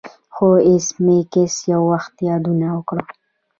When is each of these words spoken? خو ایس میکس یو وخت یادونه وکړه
خو 0.33 0.47
ایس 0.67 0.87
میکس 1.05 1.53
یو 1.71 1.81
وخت 1.91 2.13
یادونه 2.29 2.67
وکړه 2.75 3.03